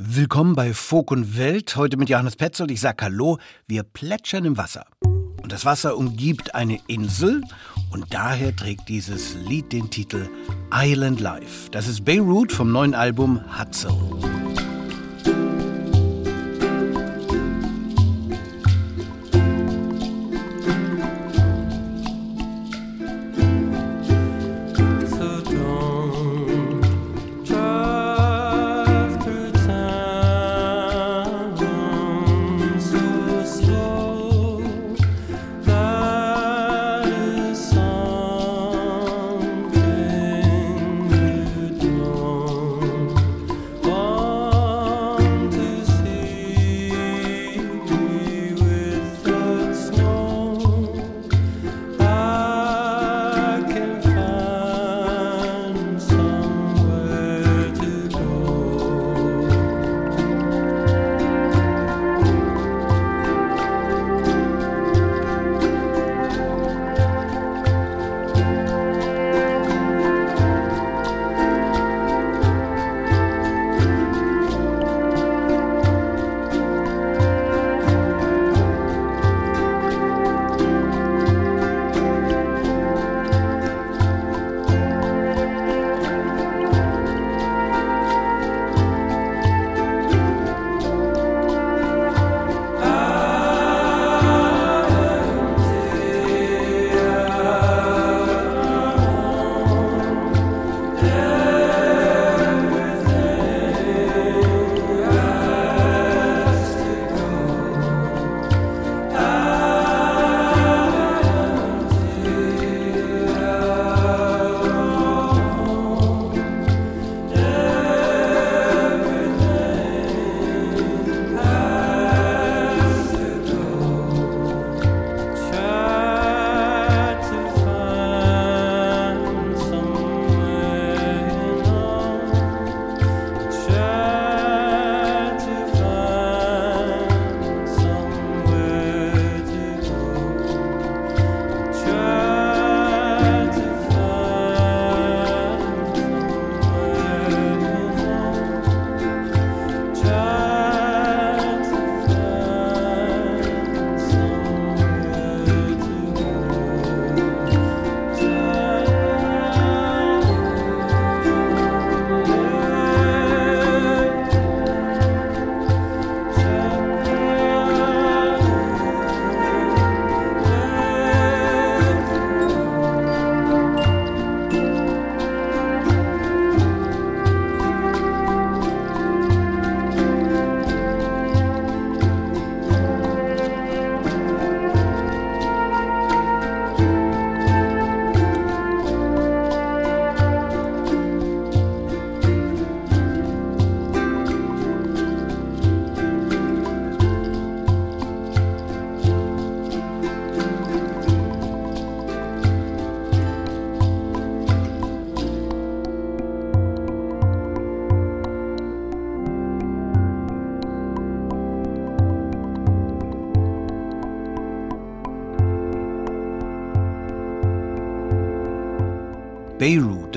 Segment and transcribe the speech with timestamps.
[0.00, 2.70] Willkommen bei Folk und Welt, heute mit Johannes Petzold.
[2.70, 4.86] Ich sag Hallo, wir plätschern im Wasser.
[5.02, 7.42] Und das Wasser umgibt eine Insel
[7.90, 10.28] und daher trägt dieses Lied den Titel
[10.72, 11.68] Island Life.
[11.72, 13.90] Das ist Beirut vom neuen Album Hutzel.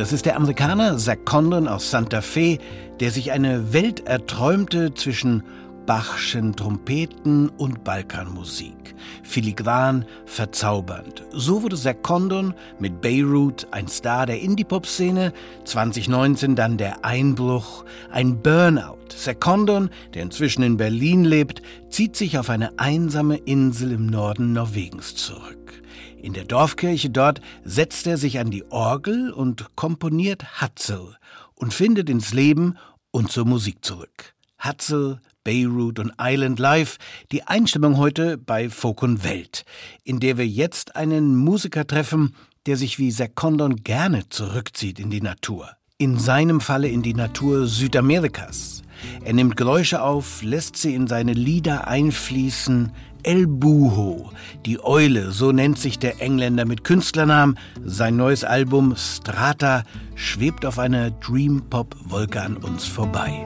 [0.02, 2.58] Das ist der Amerikaner Zach Condon aus Santa Fe,
[3.00, 5.44] der sich eine Welt erträumte zwischen
[5.86, 8.96] Bachschen Trompeten und Balkanmusik.
[9.22, 11.24] Filigran, verzaubernd.
[11.32, 15.34] So wurde Zach Condon mit Beirut ein Star der Indie-Pop-Szene,
[15.66, 18.98] 2019 dann der Einbruch, ein Burnout.
[19.16, 24.54] Zach Condon, der inzwischen in Berlin lebt, zieht sich auf eine einsame Insel im Norden
[24.54, 25.81] Norwegens zurück.
[26.22, 31.18] In der Dorfkirche dort setzt er sich an die Orgel und komponiert Hatzel
[31.56, 32.78] und findet ins Leben
[33.10, 34.36] und zur Musik zurück.
[34.60, 37.00] Hatzel, Beirut und Island Life,
[37.32, 39.66] die Einstimmung heute bei Folk und Welt,
[40.04, 42.36] in der wir jetzt einen Musiker treffen,
[42.68, 45.72] der sich wie Sekondon gerne zurückzieht in die Natur.
[45.98, 48.84] In seinem Falle in die Natur Südamerikas.
[49.24, 52.92] Er nimmt Geräusche auf, lässt sie in seine Lieder einfließen,
[53.24, 54.32] El Buho,
[54.66, 57.58] die Eule, so nennt sich der Engländer mit Künstlernamen.
[57.86, 59.84] Sein neues Album Strata
[60.16, 63.46] schwebt auf einer Dream-Pop-Wolke an uns vorbei.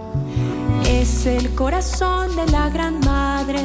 [1.01, 3.61] Es el corazón de la gran madre,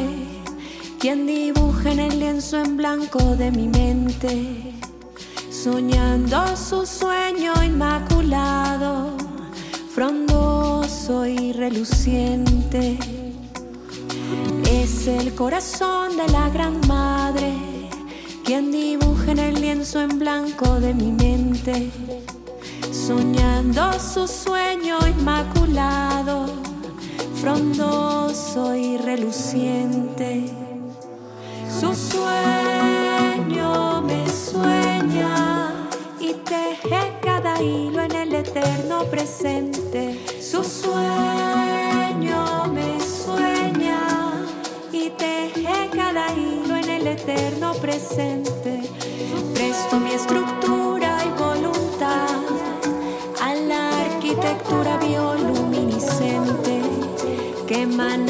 [0.99, 4.75] quien dibuja en el lienzo en blanco de mi mente,
[5.51, 9.17] soñando su sueño inmaculado
[10.01, 12.99] frondoso y reluciente.
[14.71, 17.71] Es el corazón de la gran madre
[18.51, 21.89] quien dibuja en el lienzo en blanco de mi mente,
[22.91, 26.47] soñando su sueño inmaculado,
[27.41, 30.51] frondoso y reluciente.
[31.69, 35.89] Su sueño me sueña
[36.19, 40.19] y teje cada hilo en el eterno presente.
[40.43, 40.97] Su sueño
[42.75, 44.10] me sueña
[45.07, 48.83] y teje cada hilo en el eterno presente.
[49.55, 52.41] Presto mi estructura y voluntad
[53.41, 56.83] a la arquitectura bioluminiscente
[57.67, 58.30] que emanando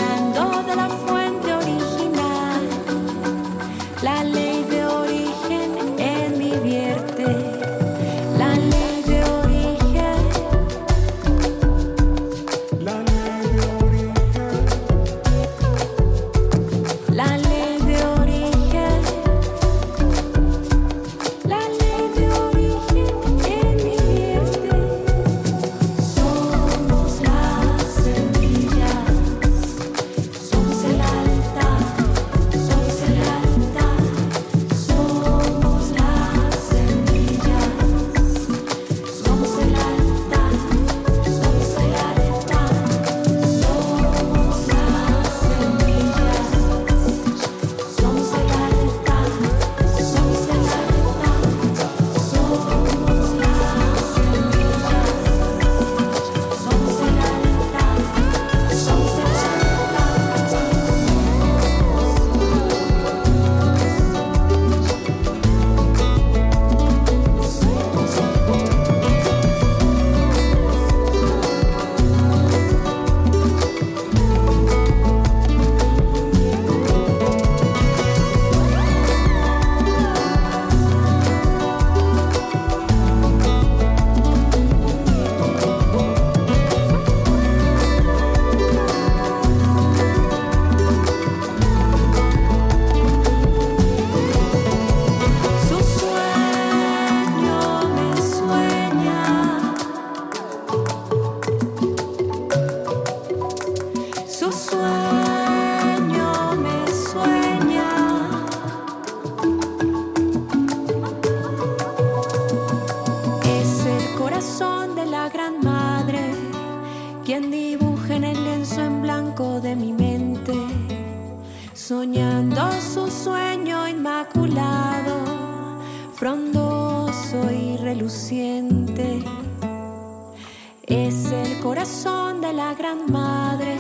[131.81, 133.79] corazón de la gran madre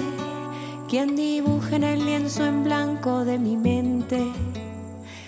[0.88, 4.24] quien dibuja en el lienzo en blanco de mi mente,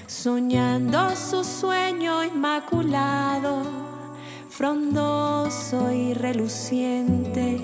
[0.06, 3.62] soñando su sueño inmaculado,
[4.48, 7.60] frondoso y reluciente.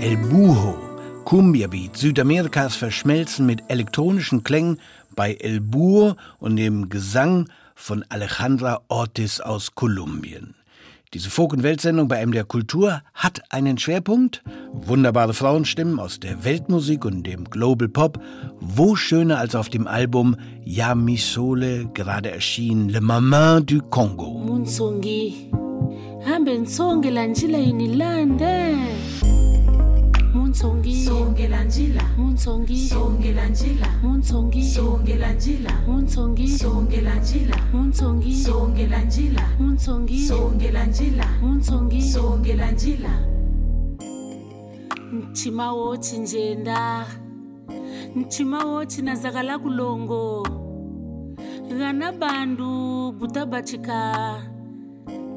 [0.00, 0.78] El Buho,
[1.24, 4.80] Cumbia-Beat, Südamerikas Verschmelzen mit elektronischen Klängen
[5.14, 10.54] bei El Bur und dem Gesang von Alejandra Ortiz aus Kolumbien.
[11.12, 14.44] Diese Folk- und Weltsendung bei MDR Kultur hat einen Schwerpunkt.
[14.72, 18.22] Wunderbare Frauenstimmen aus der Weltmusik und dem Global Pop.
[18.60, 24.38] Wo schöner als auf dem Album Ya Mi Sole, gerade erschienen, Le Maman du Congo.
[30.50, 32.02] Munsongi hambe nsongela njila.
[32.02, 33.86] Inilande munsongi songela njila.
[34.02, 35.70] Munsongi songela njila.
[35.86, 37.56] Munsongi songela njila.
[37.72, 39.42] Munsongi songela njila.
[39.58, 40.84] Munsongi songela njila.
[40.84, 43.10] Munsongi songela njila munsongi songela njila.
[45.12, 47.06] Mtima wochi njenda.
[48.14, 50.46] Mtima wochi nazakala kulongo.
[51.78, 54.36] Ghana bandu butabachika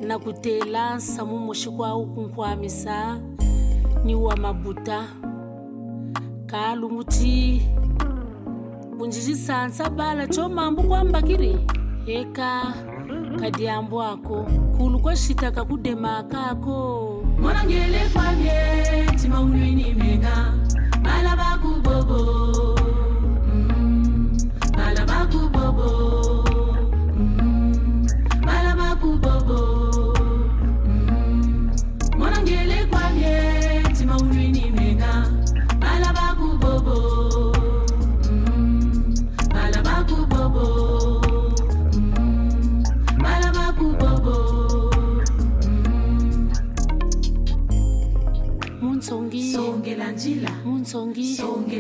[0.02, 3.20] na kutela nsamu moshi kwawu kunkwamisa
[4.04, 5.08] ni wa mabuta.
[6.46, 7.62] Kalunguti
[8.98, 11.58] bunjijisansa bala chomambu kwambakiri
[12.08, 12.74] eka
[13.40, 14.48] kadiambo ako.
[14.78, 18.54] Kulu kwashitaka kudema kako monangele kwamye
[19.22, 20.54] tima unwini menga
[21.04, 22.80] malaba kubobo
[23.54, 24.38] Mm,
[24.78, 26.23] malaba kubobo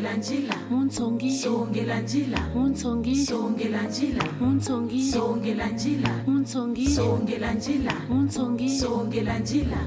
[0.03, 0.55] songela njila.
[0.69, 2.37] Muntsongi songela njila.
[2.55, 4.23] Muntsongi songela njila.
[4.39, 6.09] Muntsongi songela njila.
[6.27, 7.93] Muntsongi songela njila.
[8.09, 9.77] Muntsongi songela njila.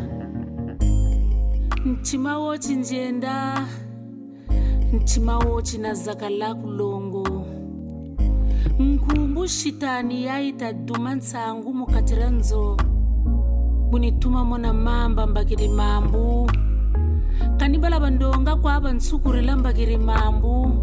[2.58, 3.66] Chinjenda
[4.92, 7.46] mchimawo china zaka la kulongo.
[8.78, 12.76] Nkhumbu xitani yaita duma ntsangu mukati ra ndzo
[13.90, 16.50] bunituma mona mamba mbakiri mambu
[17.58, 20.82] kanibala bandonga kwa bansukurila mbakiri mambu.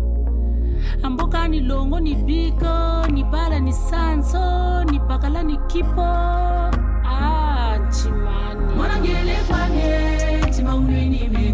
[1.04, 6.02] Amboka ni longo ni biko ni bala ni sanso ni bakala ni kipo.
[7.06, 9.38] Ah, chimani mwanangele
[10.46, 11.53] ni timaunwinime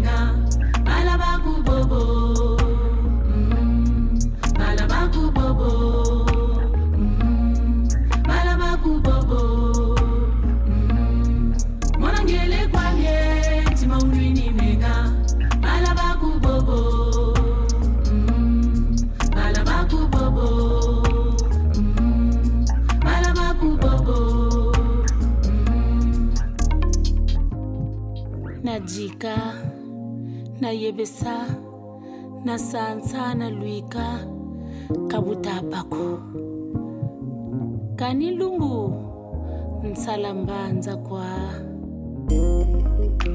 [28.80, 29.36] najika
[30.60, 31.46] nayebesa
[32.44, 34.24] nasansa nalwika
[35.08, 36.18] kabutapako.
[37.96, 38.94] Kani lumbu
[39.84, 41.26] nsalambanza kwa.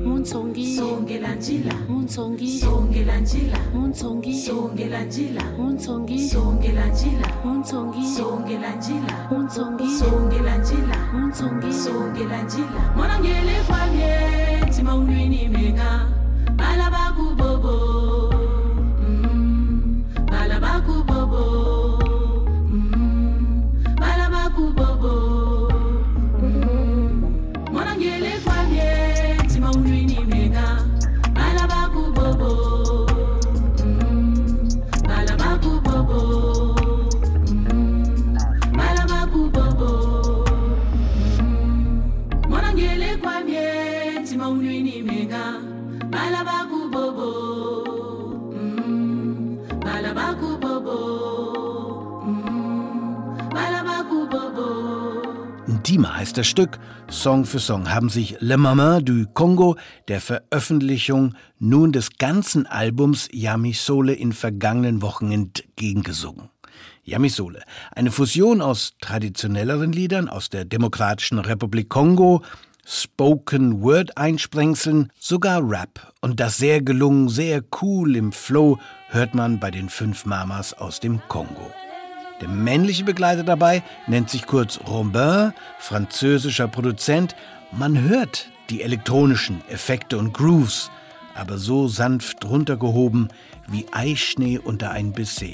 [0.05, 1.73] Muntsongi songela njila.
[1.89, 3.57] muntsongi songela njila.
[3.73, 5.43] muntsongi songela njila.
[5.57, 7.27] muntsongi songela njila.
[7.45, 9.29] muntsongi songela njila.
[9.31, 10.97] muntsongi songela njila.
[11.13, 12.93] muntsongi songela njila.
[12.95, 14.14] Mwana ngele kwamye
[14.75, 16.14] ချမုံတွင်နေမင်းက
[55.95, 56.77] Ndima heißt das Stück.
[57.09, 59.77] Song für Song haben sich Le Maman du Congo
[60.09, 66.49] der Veröffentlichung nun des ganzen Albums Yamisole in vergangenen Wochen entgegengesungen.
[67.05, 67.63] Yamisole,
[67.95, 72.41] eine Fusion aus traditionelleren Liedern aus der Demokratischen Republik Kongo,
[72.85, 76.11] Spoken Word Einsprengseln, sogar Rap.
[76.19, 80.99] Und das sehr gelungen, sehr cool im Flow hört man bei den fünf Mamas aus
[80.99, 81.71] dem Kongo.
[82.41, 87.35] Der männliche Begleiter dabei nennt sich kurz Robin, französischer Produzent.
[87.71, 90.91] Man hört die elektronischen Effekte und Grooves,
[91.33, 93.29] aber so sanft runtergehoben
[93.67, 95.45] wie Eischnee unter ein Baiser.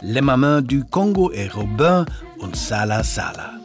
[0.00, 2.04] Le Maman du Congo et Robin
[2.38, 3.58] und Sala Sala.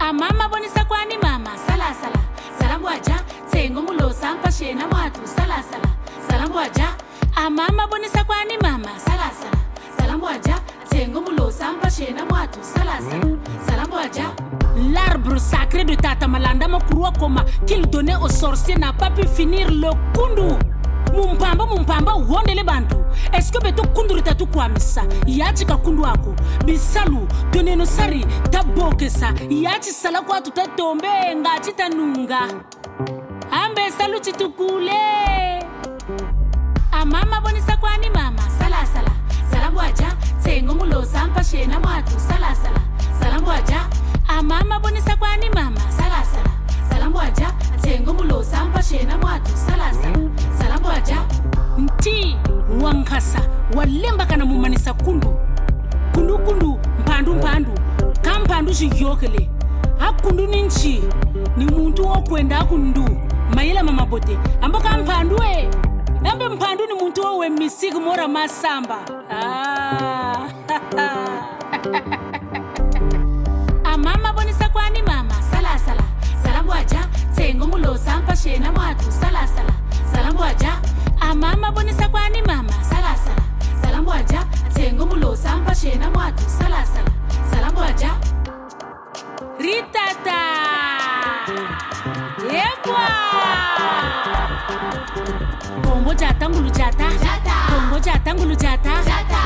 [0.00, 1.50] amama kwani mama?
[1.66, 2.20] Salasala
[8.26, 8.90] kwani mama?
[9.06, 9.58] Salasala
[9.98, 10.60] salambwaja
[10.90, 14.24] tsengo mulosa mpashena mwatu salasala salambwaja
[14.94, 19.68] L'arbre sacré de Tata Malanda Makurwa Koma qu'il donnait aux sorciers n'a pas pu finir
[19.70, 20.56] le kundu.
[21.12, 22.96] mumpamba mumpamba uhondele bantu
[23.32, 25.02] eske beto kunduri tatu kwamisa?
[25.26, 26.34] Yachi kakundu ako.
[26.64, 29.32] Bisalu toneno sari tabokesa.
[29.50, 32.40] Yachi sala kwatu tatombe ngachi tanunga.
[33.50, 34.92] Ambe salu chitukule.
[36.92, 38.42] Amama bonisa kwani mama?
[38.58, 39.10] Salasala
[39.50, 40.06] salambwaja
[40.50, 42.80] sengo mulosa mpashena mwathu salasala
[43.20, 43.86] salambo aja
[44.28, 46.50] amama bonisa kwani mama salasala
[46.90, 50.18] salambo aja atsengo mulosa mpashena mwathu salasala
[50.58, 51.16] salambo aja
[51.78, 52.36] nti
[52.82, 53.40] wankasa
[53.76, 55.34] walemba kana mumanisa kundu.
[56.14, 57.70] Kundukundu mphandu mphandu
[58.22, 59.50] kamphandu xiyokele
[60.00, 61.02] akundu ni nchi
[61.56, 63.04] ni muntu wokwenda akundu
[63.54, 65.89] mayela mamabote ambo kamphandu e eh
[66.22, 68.98] mphandu ni muntu wowe misiku mora masamba.
[69.30, 70.48] Ah.
[73.92, 75.34] amama bonisa kwani mama?
[75.50, 76.02] Salasala
[76.42, 79.12] salambwaja tsengo mulosa mpashena mwatu.
[79.12, 79.72] Salasala
[80.12, 80.80] salambwaja
[81.20, 82.72] amama bonisa kwani mama?
[82.82, 83.42] Salasala
[83.82, 86.42] salambwaja tsengo mulosa mpashena mwatu.
[86.50, 87.10] Salasala
[87.50, 88.10] salambwaja
[89.58, 90.40] ritata
[96.00, 97.04] Kongo jata ngulu jata.
[97.68, 98.92] Kongo jata ngulu jata.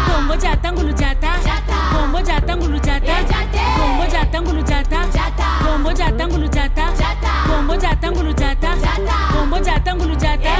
[0.06, 1.30] Kongo jata jata.
[1.92, 3.14] Kongo jata ngulu jata.
[4.12, 4.99] Jata ngulu jata.
[5.64, 6.84] Kongo jata ngulu jata.
[7.49, 8.70] Kongo jata ngulu jata.
[9.34, 10.53] Kongo jata jata.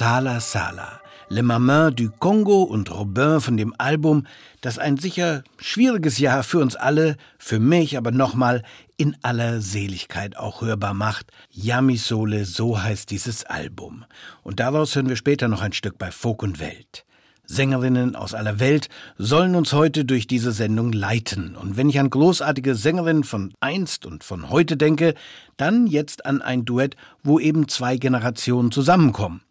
[0.00, 4.26] Sala Sala, Le Maman du Congo und Robin von dem Album,
[4.62, 8.62] das ein sicher schwieriges Jahr für uns alle, für mich aber nochmal
[8.96, 11.30] in aller Seligkeit auch hörbar macht.
[11.50, 14.06] Yamisole, so heißt dieses Album.
[14.42, 17.04] Und daraus hören wir später noch ein Stück bei Folk und Welt.
[17.44, 21.56] Sängerinnen aus aller Welt sollen uns heute durch diese Sendung leiten.
[21.56, 25.12] Und wenn ich an großartige Sängerinnen von einst und von heute denke,
[25.58, 29.42] dann jetzt an ein Duett, wo eben zwei Generationen zusammenkommen.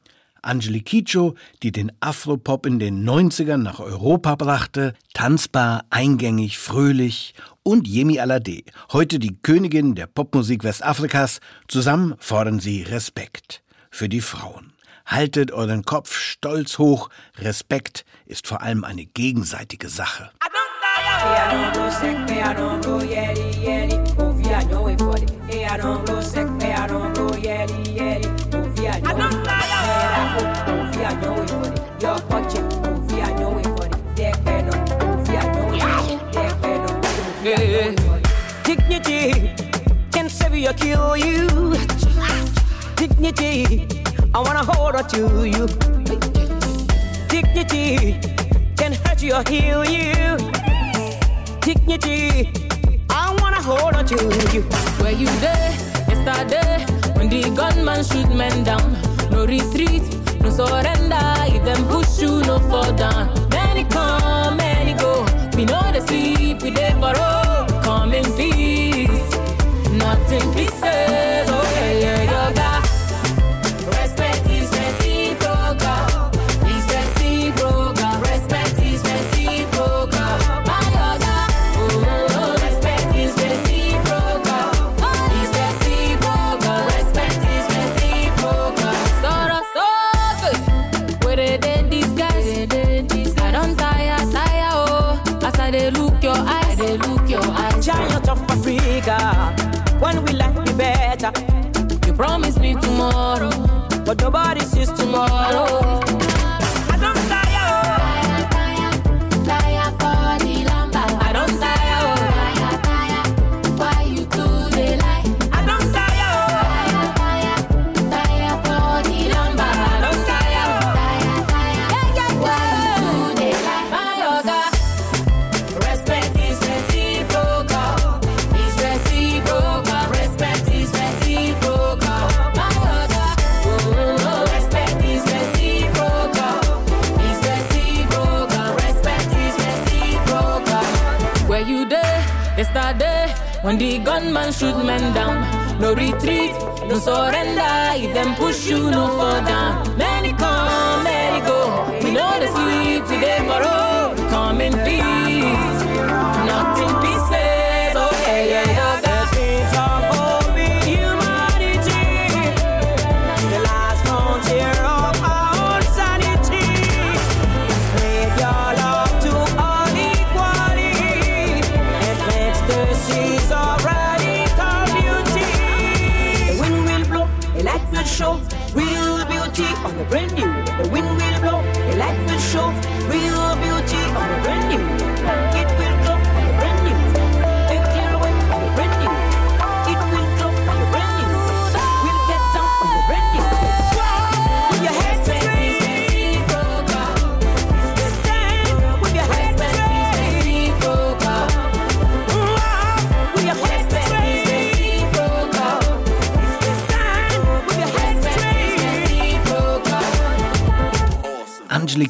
[0.42, 7.88] Angelique Kidjo, die den Afropop in den 90ern nach Europa brachte, tanzbar, eingängig, fröhlich und
[7.88, 14.74] Yemi Alade, heute die Königin der Popmusik Westafrikas, zusammen fordern sie Respekt für die Frauen.
[15.06, 20.32] Haltet euren Kopf stolz hoch, Respekt ist vor allem eine gegenseitige Sache.
[38.64, 39.56] Dignity
[40.12, 41.76] can save you or kill you.
[42.96, 43.88] Dignity,
[44.36, 45.66] I wanna hold on to you.
[47.28, 48.20] Dignity
[48.78, 50.38] can hurt you or heal you.
[51.62, 52.52] Dignity,
[53.10, 54.16] I wanna hold on to
[54.54, 54.62] you.
[55.02, 55.72] Where you there?
[56.08, 59.19] Yesterday, when the gunman shoot men down.
[59.40, 60.04] No retreat,
[60.42, 61.16] no surrender.
[61.48, 63.32] If them push you, no fall down.
[63.52, 64.19] Many come, many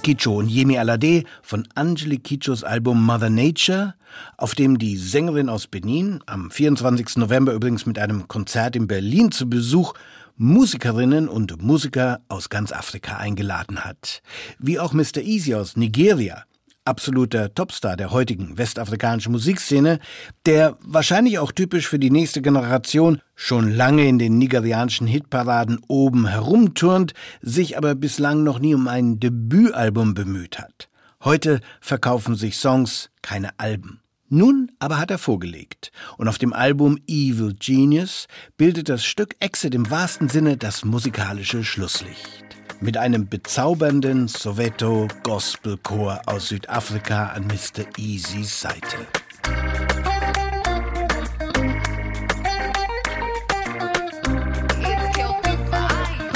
[0.02, 3.96] Kidjo und Yemi Alade von Angelique Kidjos Album Mother Nature,
[4.38, 7.18] auf dem die Sängerin aus Benin am 24.
[7.18, 9.94] November übrigens mit einem Konzert in Berlin zu Besuch
[10.38, 14.22] Musikerinnen und Musiker aus ganz Afrika eingeladen hat.
[14.58, 15.18] Wie auch Mr.
[15.18, 16.46] Easy aus Nigeria.
[16.90, 20.00] Absoluter Topstar der heutigen westafrikanischen Musikszene,
[20.46, 26.28] der wahrscheinlich auch typisch für die nächste Generation schon lange in den nigerianischen Hitparaden oben
[26.28, 30.90] herumturnt, sich aber bislang noch nie um ein Debütalbum bemüht hat.
[31.24, 34.02] Heute verkaufen sich Songs, keine Alben.
[34.30, 35.92] Nun aber hat er vorgelegt.
[36.18, 41.64] Und auf dem Album Evil Genius bildet das Stück Exit im wahrsten Sinne das musikalische
[41.64, 42.59] Schlusslicht.
[42.82, 47.86] Mit einem bezaubernden Soweto Gospelchor aus Südafrika an Mr.
[47.98, 49.06] Easys Seite.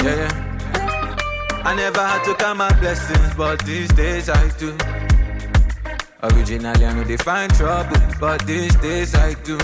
[0.02, 0.44] Yeah, yeah.
[1.64, 4.76] I never had to count my blessings, but these days I do.
[6.22, 9.56] Originally, I know they find trouble, but these days I do.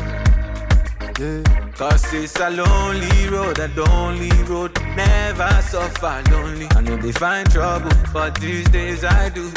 [1.21, 1.43] Yeah.
[1.77, 6.67] Cause it's a lonely road, a lonely road, never suffer lonely.
[6.71, 9.53] I know they find trouble, but these days I do.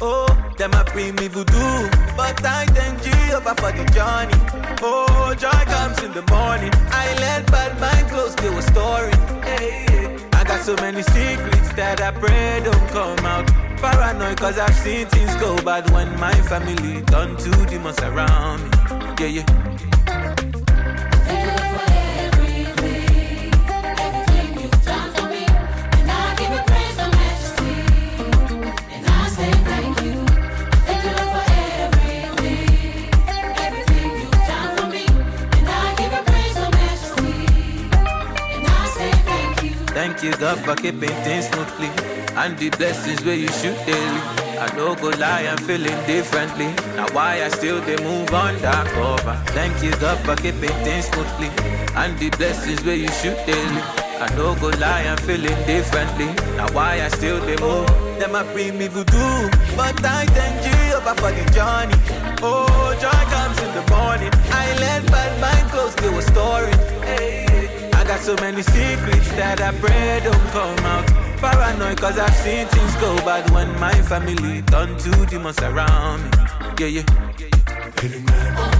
[0.00, 0.26] Oh,
[0.58, 4.34] them a bring me voodoo, but I thank Jehovah for the journey.
[4.82, 6.72] Oh, joy comes in the morning.
[6.90, 9.12] I let bad mind close to a story.
[9.46, 13.46] Hey, I got so many secrets that I pray don't come out.
[13.78, 18.70] Paranoid cause I've seen things go bad when my family turn to demons around me.
[19.20, 19.71] Yeah, yeah.
[40.22, 41.88] Thank you, God, for keeping things smoothly.
[42.36, 44.20] And the blessings where you shoot daily.
[44.56, 46.66] I no go lie, I'm feeling differently.
[46.94, 49.34] Now why I still they move undercover.
[49.46, 51.50] Thank you, God, for keeping things smoothly.
[51.96, 53.82] And the blessings where you shoot daily.
[54.22, 56.26] I no go lie, I'm feeling differently.
[56.56, 57.88] Now why I still they move.
[58.20, 61.98] Them a bring me voodoo, but I thank Jehovah for the journey.
[62.40, 64.30] Oh, joy comes in the morning.
[64.54, 66.70] I let bad mind close to a story.
[67.04, 67.51] Hey.
[68.12, 71.06] Got so many secrets that I pray don't come out.
[71.38, 76.30] Paranoid cause I've seen things go bad when my family turn to demons around me.
[76.78, 78.71] Yeah, yeah.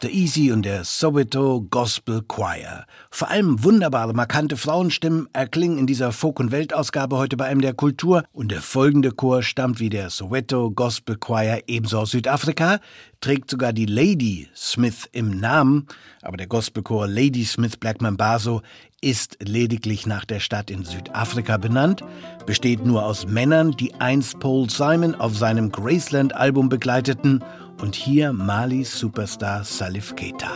[0.00, 0.10] Mr.
[0.10, 2.86] Easy und der Soweto Gospel Choir.
[3.10, 7.74] Vor allem wunderbare, markante Frauenstimmen erklingen in dieser Folk- und Weltausgabe heute bei einem der
[7.74, 8.24] Kultur.
[8.32, 12.80] Und der folgende Chor stammt wie der Soweto Gospel Choir ebenso aus Südafrika,
[13.20, 15.86] trägt sogar die Lady Smith im Namen.
[16.22, 18.62] Aber der Gospelchor Lady Smith Black Mambazo
[19.02, 22.04] ist lediglich nach der Stadt in Südafrika benannt,
[22.46, 27.42] besteht nur aus Männern, die einst Paul Simon auf seinem Graceland-Album begleiteten
[27.82, 30.50] und hier Malis Superstar Salif Keita.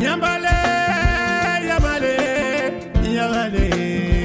[0.00, 0.56] Yambale,
[1.68, 2.16] yambale,
[3.14, 4.15] yambale.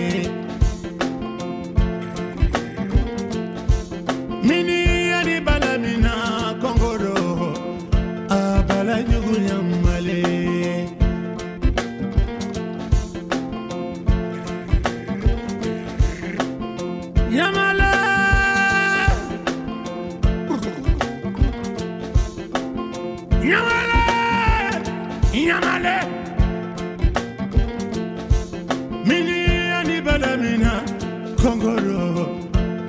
[31.42, 32.28] kongolo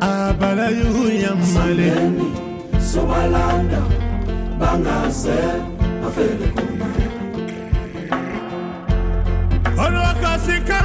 [0.00, 1.92] abala yuyamale.
[2.90, 3.80] Sobalanda
[4.60, 5.38] bangaze
[6.02, 7.06] bafele kuye.
[9.84, 10.78] Olwakasika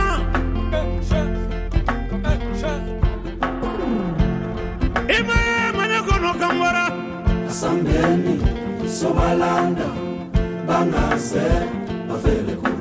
[5.19, 6.85] imaye manekono kambara
[7.49, 8.33] asambeni
[8.99, 9.87] sobalanda
[10.67, 11.45] bangaze
[12.09, 12.76] bafele kuye.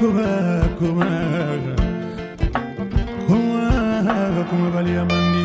[0.00, 1.10] Kuma kuma
[3.26, 3.60] kuma
[4.08, 5.44] kuma kuma bali amandi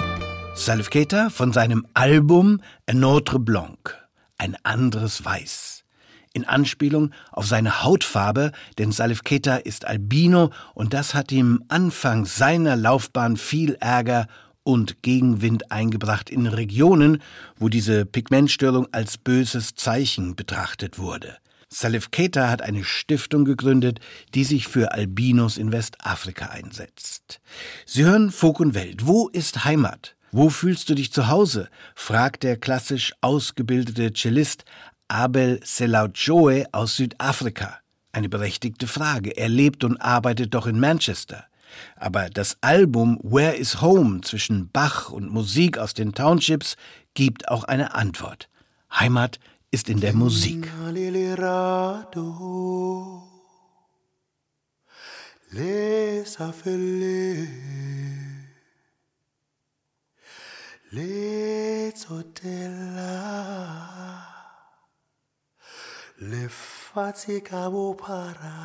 [0.55, 3.93] Salif Keita von seinem Album Un autre blanc,
[4.37, 5.83] ein anderes Weiß.
[6.31, 12.25] In Anspielung auf seine Hautfarbe, denn Salif Keita ist Albino und das hat ihm Anfang
[12.25, 14.27] seiner Laufbahn viel Ärger
[14.63, 17.21] und Gegenwind eingebracht in Regionen,
[17.57, 21.35] wo diese Pigmentstörung als böses Zeichen betrachtet wurde.
[21.77, 23.99] Salif Keita hat eine Stiftung gegründet,
[24.33, 27.41] die sich für Albinos in Westafrika einsetzt.
[27.85, 29.07] Sie hören Folk und Welt.
[29.07, 30.15] Wo ist Heimat?
[30.31, 31.67] Wo fühlst du dich zu Hause?
[31.93, 34.63] fragt der klassisch ausgebildete Cellist
[35.09, 37.79] Abel Selautjoe aus Südafrika.
[38.13, 39.35] Eine berechtigte Frage.
[39.35, 41.43] Er lebt und arbeitet doch in Manchester.
[41.97, 46.77] Aber das Album Where is Home zwischen Bach und Musik aus den Townships
[47.15, 48.47] gibt auch eine Antwort.
[48.97, 49.39] Heimat
[49.75, 50.71] ist in der Musik.
[66.17, 68.57] Le fatica para.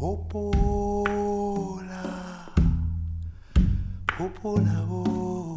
[0.00, 1.43] Hopola,
[4.18, 5.56] hopola, oh.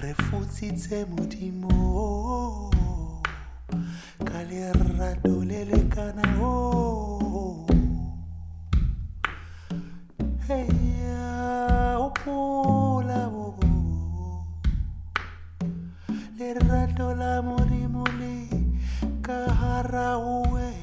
[0.00, 2.70] Refutsitse modimo
[4.24, 7.66] ka lerato le lekana o.
[10.48, 13.54] Heya hopola o
[16.38, 18.36] lerato la modimo le
[19.22, 20.79] ka hara ho wena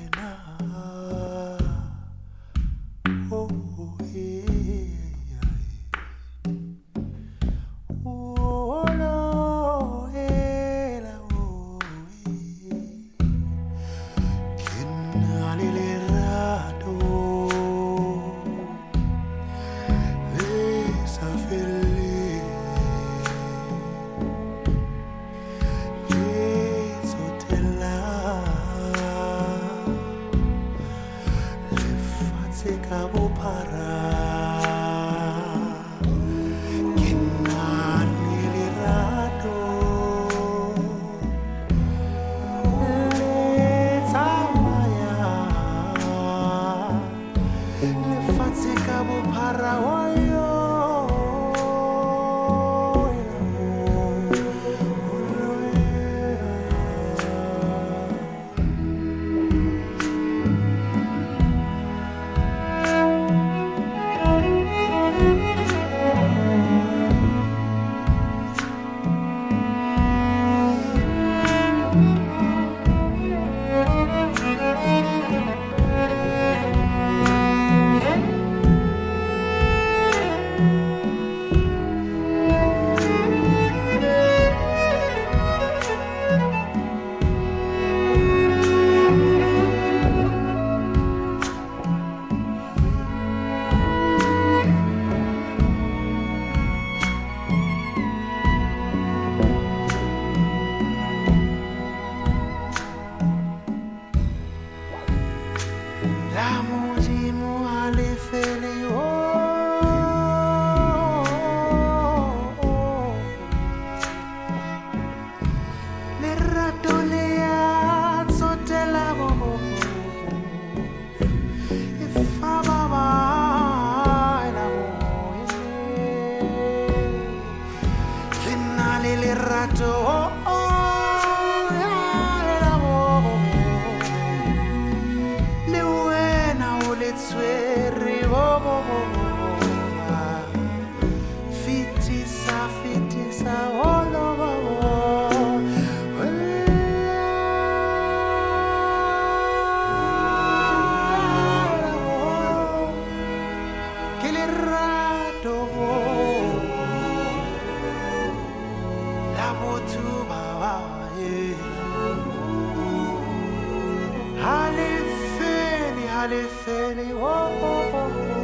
[166.19, 168.36] Alice Ellie, whoa.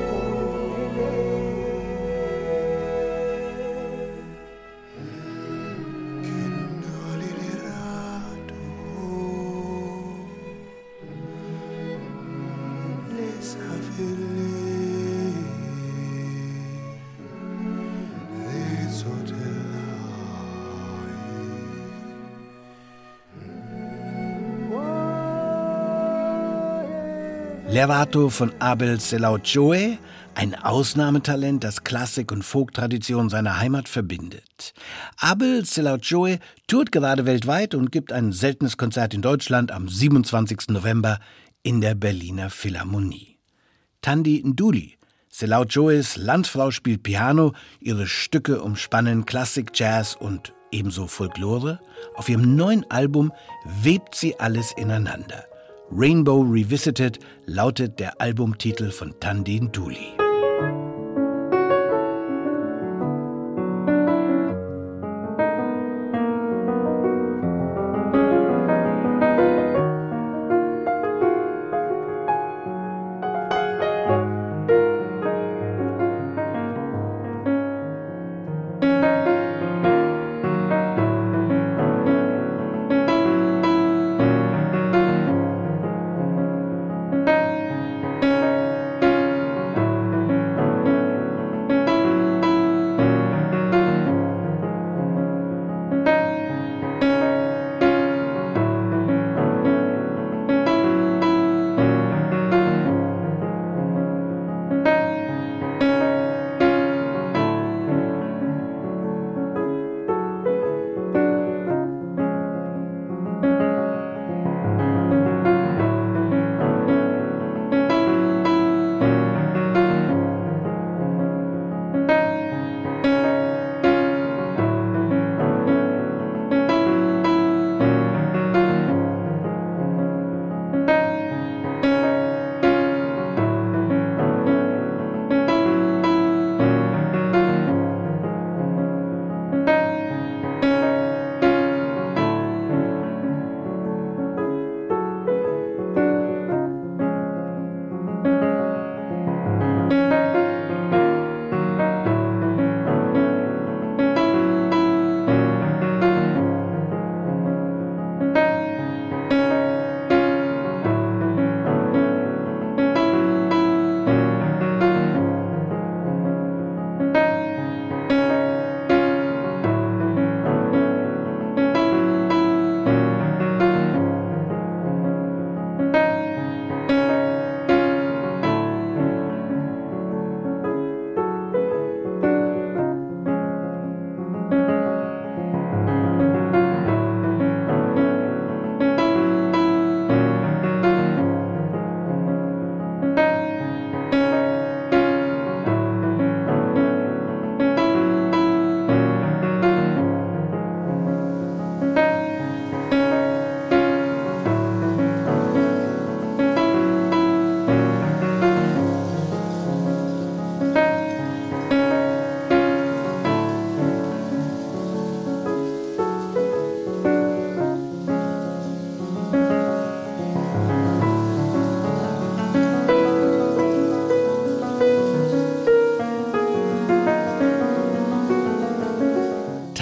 [27.73, 29.97] Lerato von Abel Selauchoe,
[30.35, 34.75] ein Ausnahmetalent, das Klassik und Folktradition seiner Heimat verbindet.
[35.17, 40.67] Abel Selauchoe tourt gerade weltweit und gibt ein seltenes Konzert in Deutschland am 27.
[40.67, 41.17] November
[41.63, 43.39] in der Berliner Philharmonie.
[44.03, 51.79] Tandi Nduli, Selauchoes Landsfrau spielt Piano, ihre Stücke umspannen Klassik, Jazz und ebenso Folklore.
[52.13, 53.33] Auf ihrem neuen Album
[53.81, 55.45] webt sie alles ineinander.
[55.95, 60.22] Rainbow Revisited lautet der Albumtitel von Tandin Dooley.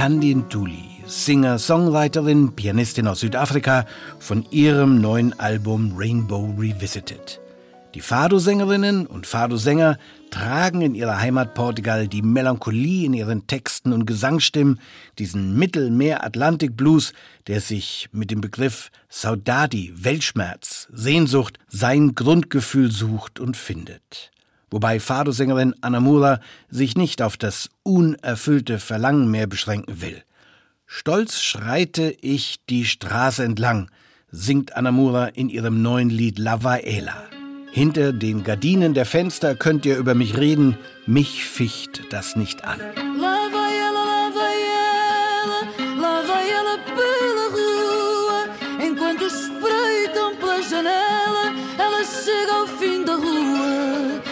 [0.01, 3.85] Tandin Tuli, Singer, Songwriterin, Pianistin aus Südafrika,
[4.17, 7.39] von ihrem neuen Album Rainbow Revisited.
[7.93, 9.99] Die Fado-Sängerinnen und Fado-Sänger
[10.31, 14.79] tragen in ihrer Heimat Portugal die Melancholie in ihren Texten und Gesangsstimmen,
[15.19, 17.13] diesen Mittelmeer-Atlantik-Blues,
[17.45, 24.31] der sich mit dem Begriff Saudade, Weltschmerz, Sehnsucht, sein Grundgefühl sucht und findet
[24.71, 30.23] wobei Fado-Sängerin Anamura sich nicht auf das unerfüllte Verlangen mehr beschränken will.
[30.87, 33.91] Stolz schreite ich die Straße entlang,
[34.31, 37.15] singt Anamura in ihrem neuen Lied Lavaela.
[37.71, 42.79] Hinter den Gardinen der Fenster könnt ihr über mich reden, mich ficht das nicht an.
[48.81, 54.30] Enquanto espreitam pela janela, ela chega ao fim da rua.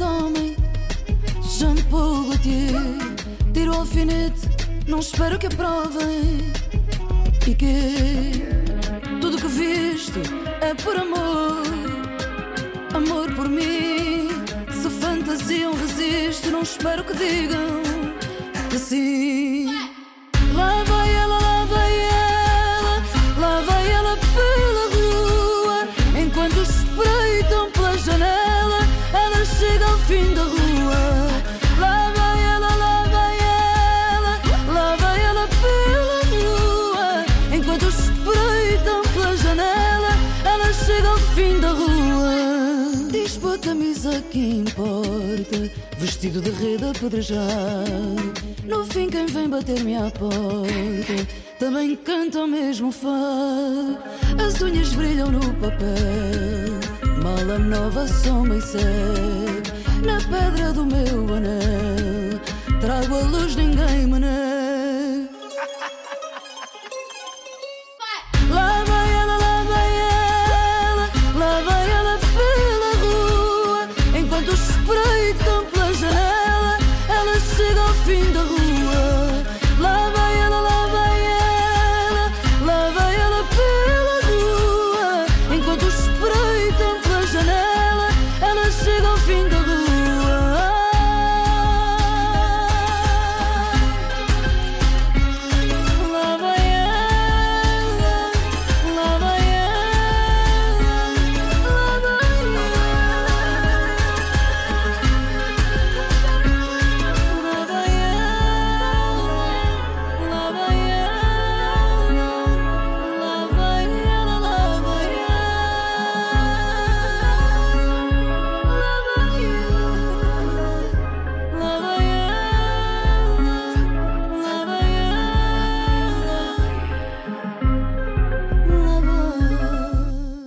[0.00, 0.56] Homem,
[1.42, 2.72] shampoo Gaultier,
[3.52, 4.48] tiro alfinete,
[4.86, 6.52] não espero que aprovem.
[7.46, 8.44] E que
[9.20, 10.20] tudo que viste
[10.60, 11.62] é por amor,
[12.94, 14.28] amor por mim.
[14.70, 17.82] Se fantasiam, resiste, não espero que digam
[18.70, 19.49] que sim.
[46.30, 48.32] Vestido de rede apedrejado.
[48.64, 51.26] No fim, quem vem bater-me à porta
[51.58, 53.98] também canta o mesmo fado.
[54.44, 55.90] As unhas brilham no papel,
[57.22, 60.06] mala nova, soma e segue.
[60.06, 62.40] Na pedra do meu anel,
[62.80, 64.49] trago a luz, ninguém me nega.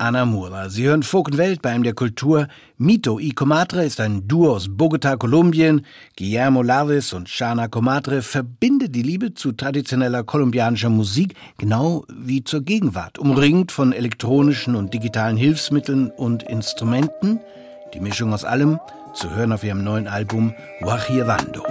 [0.03, 0.69] Anna Mura.
[0.69, 1.29] Sie hören Folk
[1.61, 2.49] bei einem der Kultur.
[2.77, 5.85] Mito y Comadre ist ein Duo aus Bogota, Kolumbien.
[6.17, 12.63] Guillermo Lavis und Shana Comadre verbindet die Liebe zu traditioneller kolumbianischer Musik genau wie zur
[12.63, 13.17] Gegenwart.
[13.17, 17.39] Umringt von elektronischen und digitalen Hilfsmitteln und Instrumenten.
[17.93, 18.79] Die Mischung aus allem
[19.13, 21.63] zu hören auf ihrem neuen Album Guajirando.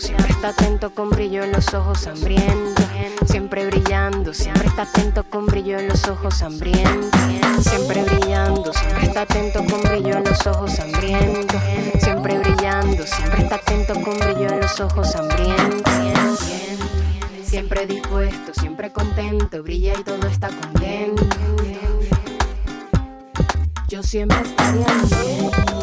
[0.00, 2.84] Siempre está atento con brillo en los ojos hambrientos.
[3.26, 7.10] Siempre brillando, siempre está atento con brillo en los ojos hambrientos.
[7.60, 11.60] Siempre brillando, siempre está atento con brillo en los ojos hambrientos.
[12.00, 15.92] Siempre brillando, siempre está atento con brillo en los ojos hambrientos.
[17.44, 21.24] Siempre dispuesto, siempre contento, brilla y todo está contento.
[23.88, 25.79] Yo siempre estaría bien.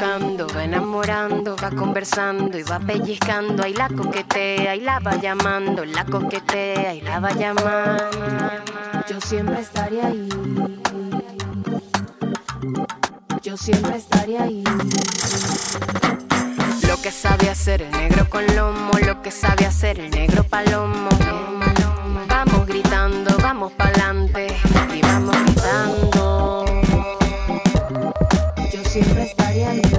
[0.00, 3.62] La va enamorando, va conversando y va pellizcando.
[3.62, 8.08] Ahí la coquetea y la va llamando, la coquetea y la va llamando.
[9.08, 10.28] Yo siempre estaría ahí.
[13.42, 14.64] Yo siempre estaría ahí.
[16.88, 21.08] Lo que sabe hacer el negro con lomo, lo que sabe hacer el negro palomo.
[22.28, 24.48] Vamos gritando, vamos pa'lante
[24.92, 26.13] y vamos gritando
[28.94, 29.93] siempre estaré.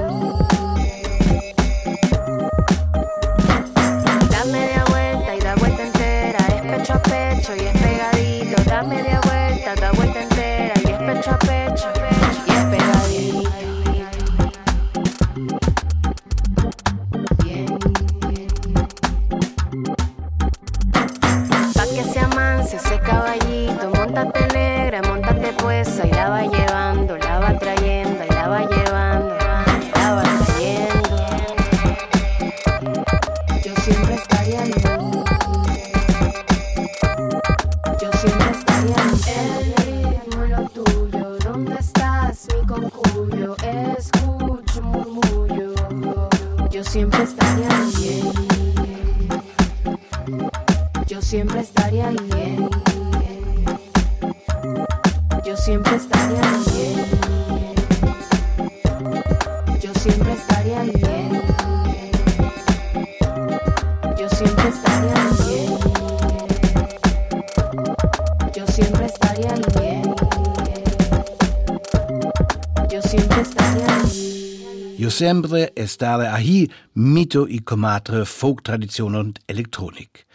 [75.96, 80.26] Estaré ahí, Mito y Comadre, Folktradition und Elektronik.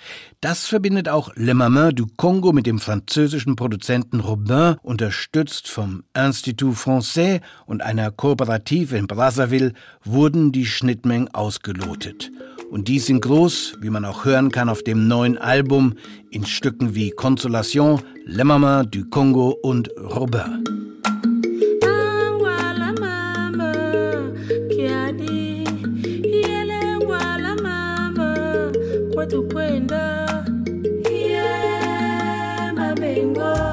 [0.41, 6.77] Das verbindet auch Le Mamin du Congo mit dem französischen Produzenten Robin, unterstützt vom Institut
[6.77, 12.31] Français und einer Kooperative in Brazzaville, wurden die Schnittmengen ausgelotet.
[12.71, 15.95] Und die sind groß, wie man auch hören kann auf dem neuen Album,
[16.31, 20.65] in Stücken wie Consolation, Le Mamin du Congo und Robin.
[29.31, 30.27] tukwenda.
[31.11, 33.70] Yeah, mabengo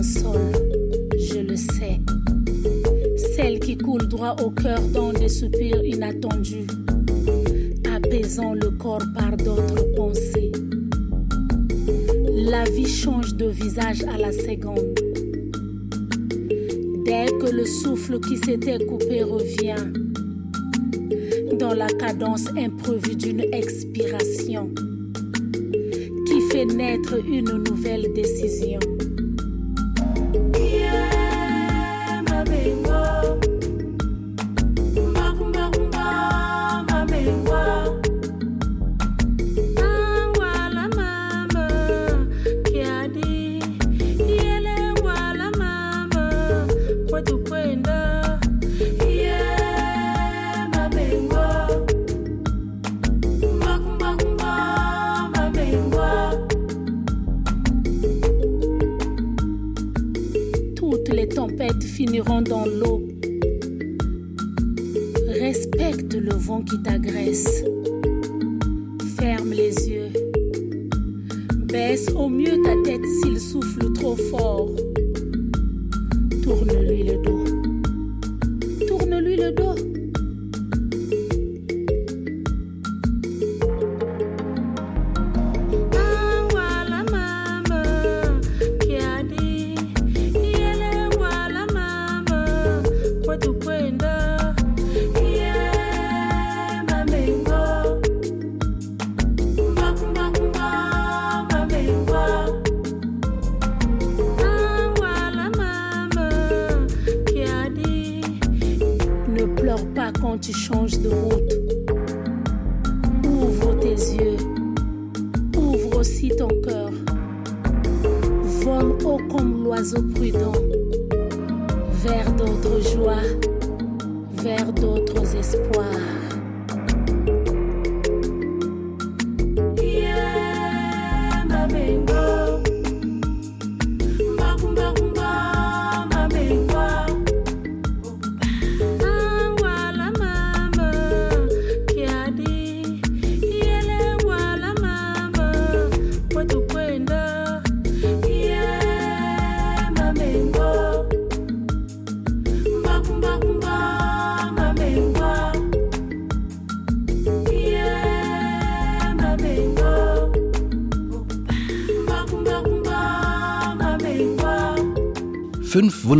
[0.00, 2.00] je le sais.
[3.34, 6.66] Celles qui coulent droit au cœur dans des soupirs inattendus,
[7.92, 10.52] apaisant le corps par d'autres pensées.
[12.32, 14.94] La vie change de visage à la seconde.
[17.04, 19.92] Dès que le souffle qui s'était coupé revient,
[21.58, 24.70] dans la cadence imprévue d'une expiration
[26.26, 28.78] qui fait naître une nouvelle décision.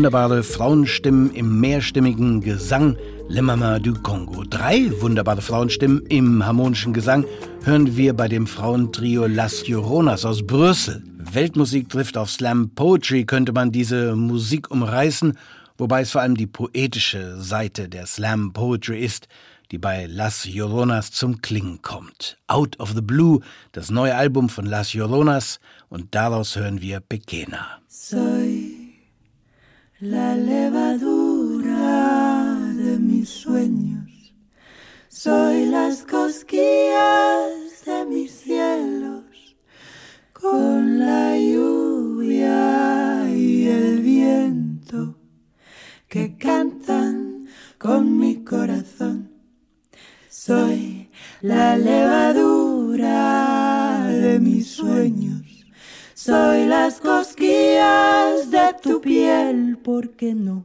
[0.08, 2.96] Wunderbare Frauenstimmen im mehrstimmigen Gesang
[3.28, 4.42] Le Mama du Congo.
[4.42, 7.26] Drei wunderbare Frauenstimmen im harmonischen Gesang
[7.62, 11.04] hören wir bei dem Frauentrio Las Lloronas aus Brüssel.
[11.18, 15.36] Weltmusik trifft auf Slam Poetry, könnte man diese Musik umreißen,
[15.76, 19.28] wobei es vor allem die poetische Seite der Slam Poetry ist,
[19.70, 22.38] die bei Las Lloronas zum Klingen kommt.
[22.46, 23.40] Out of the Blue,
[23.72, 27.78] das neue Album von Las Lloronas, und daraus hören wir Pequena.
[27.88, 28.77] Soy
[30.00, 31.74] la levadura
[32.76, 34.32] de mis sueños.
[35.08, 39.56] Soy las cosquillas de mis cielos.
[40.32, 45.16] Con la lluvia y el viento
[46.06, 49.32] que cantan con mi corazón.
[50.30, 53.16] Soy la levadura
[54.06, 55.47] de mis sueños.
[56.20, 60.64] Soy las cosquillas de tu piel, ¿por qué no?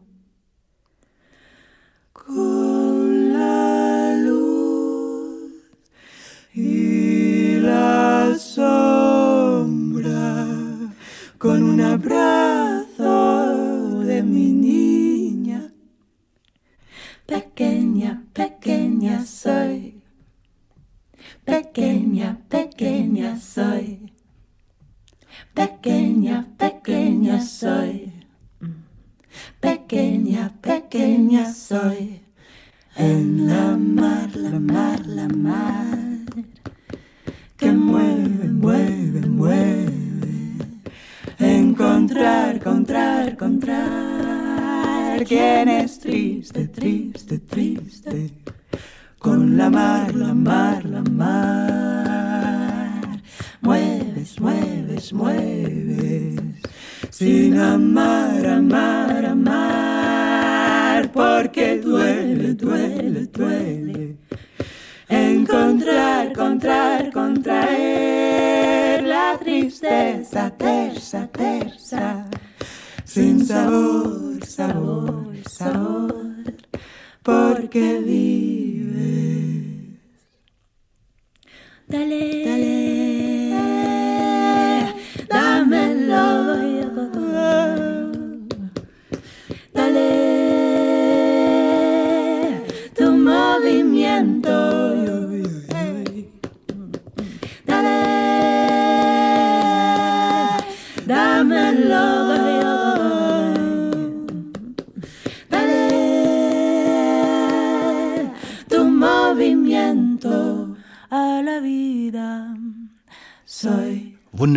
[2.12, 5.54] con la luz
[6.56, 9.28] y la sombra,
[11.38, 13.20] con un abrazo
[14.00, 15.72] de mi niña.
[17.28, 20.02] Pequeña, pequeña soy.
[21.46, 24.03] Pequeña, pequeña soy.
[25.54, 28.12] Pequeña, pequeña soy.
[29.60, 32.22] Pequeña, pequeña soy.
[32.96, 35.98] En la mar, la mar, la mar.
[37.58, 39.94] Que mueve, mueve, mueve.
[41.40, 45.24] Encontrar, encontrar, encontrar.
[45.26, 48.32] Quien es triste, triste, triste.
[49.20, 52.04] Con la mar, la mar, la mar.
[53.62, 54.73] Mueves, mueves,
[55.14, 56.40] mueves.
[57.10, 61.12] Sin amar, amar, amar.
[61.12, 64.18] Porque duele, duele, duele.
[65.10, 72.26] Encontrar, encontrar, contraer la tristeza tersa, tersa.
[73.06, 76.54] Sin sabor, sabor, sabor.
[77.22, 78.74] Porque vives.
[81.88, 82.43] Dale,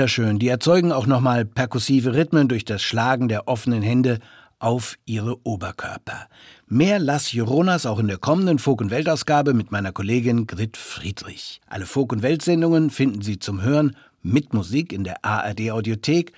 [0.06, 0.38] Wunderschön.
[0.38, 4.20] Die erzeugen auch nochmal perkussive Rhythmen durch das Schlagen der offenen Hände
[4.60, 6.28] auf ihre Oberkörper.
[6.68, 11.60] Mehr Las Lloronas auch in der kommenden Folk- und Weltausgabe mit meiner Kollegin Grit Friedrich.
[11.66, 16.30] Alle Folk- und Weltsendungen finden Sie zum Hören mit Musik in der ARD Audiothek.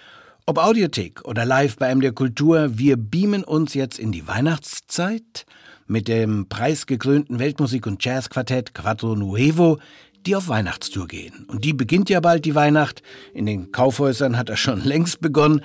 [0.47, 5.45] Ob Audiothek oder live bei MDR Kultur, wir beamen uns jetzt in die Weihnachtszeit
[5.87, 9.79] mit dem preisgekrönten Weltmusik- und Jazzquartett Quattro Nuevo,
[10.29, 11.47] die auf Weihnachtstour gehen.
[11.49, 13.03] Und die beginnt ja bald die Weihnacht.
[13.33, 15.63] In den Kaufhäusern hat er schon längst begonnen.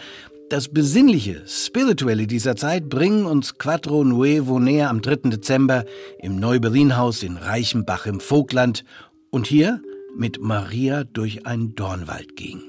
[0.50, 5.30] Das Besinnliche, Spirituelle dieser Zeit bringen uns Quattro Nuevo näher am 3.
[5.30, 5.84] Dezember
[6.20, 8.86] im Neu-Berlin-Haus in Reichenbach im Vogtland
[9.32, 9.82] und hier
[10.16, 12.62] mit Maria durch ein Dornwald ging.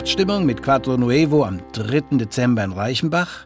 [0.00, 2.16] Weihnachtsstimmung mit Quattro Nuevo am 3.
[2.16, 3.44] Dezember in Reichenbach.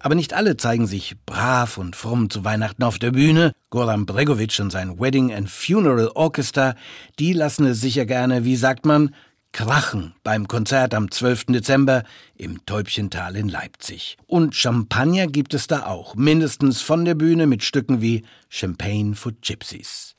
[0.00, 3.52] Aber nicht alle zeigen sich brav und fromm zu Weihnachten auf der Bühne.
[3.70, 6.74] Goran Bregovic und sein Wedding and Funeral Orchestra,
[7.20, 9.14] die lassen es sicher gerne, wie sagt man,
[9.52, 11.46] krachen beim Konzert am 12.
[11.50, 12.02] Dezember
[12.34, 14.16] im Täubchental in Leipzig.
[14.26, 19.30] Und Champagner gibt es da auch, mindestens von der Bühne mit Stücken wie Champagne for
[19.40, 20.16] Gypsies.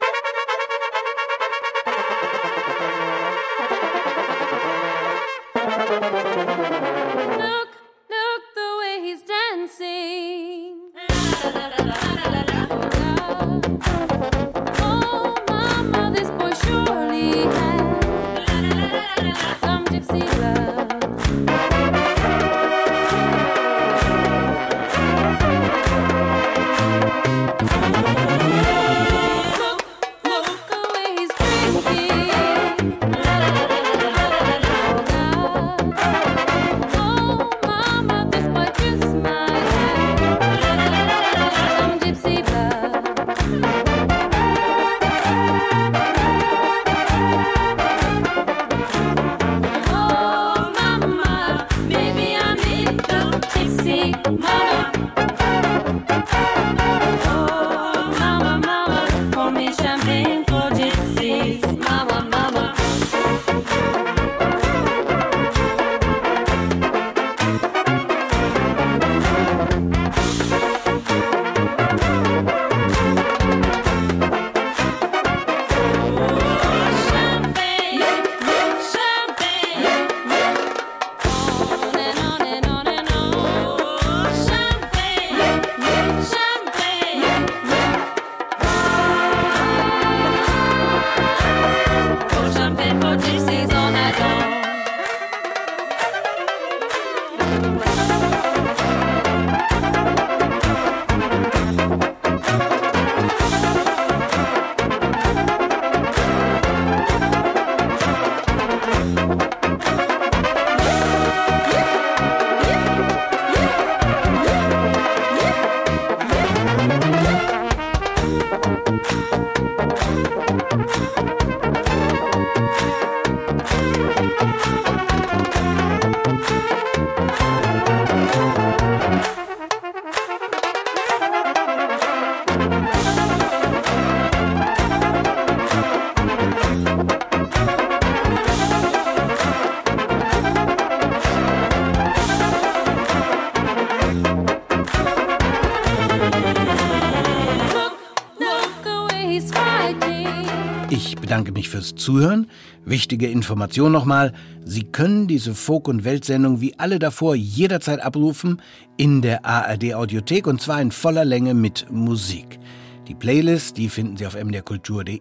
[151.74, 152.46] Fürs Zuhören.
[152.86, 154.32] Wichtige Information nochmal.
[154.64, 158.62] Sie können diese Folk- und Weltsendung wie alle davor jederzeit abrufen
[158.96, 162.60] in der ARD Audiothek und zwar in voller Länge mit Musik.
[163.08, 165.20] Die Playlist, die finden Sie auf mdrkultur.de.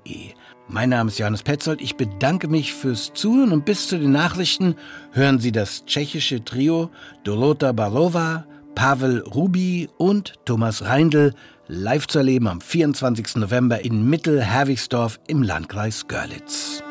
[0.68, 1.80] Mein Name ist Johannes Petzold.
[1.80, 4.74] Ich bedanke mich fürs Zuhören und bis zu den Nachrichten
[5.12, 6.90] hören Sie das tschechische Trio
[7.24, 8.44] Dolota Barova,
[8.74, 11.32] Pavel Rubi und Thomas Reindl
[11.72, 13.36] live zu erleben am 24.
[13.36, 16.82] November in Mittelherwigsdorf im Landkreis Görlitz.